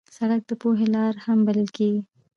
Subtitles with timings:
[0.17, 2.01] سړک د پوهې لار هم بلل کېږي.